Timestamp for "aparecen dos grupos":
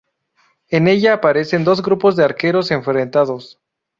1.13-2.15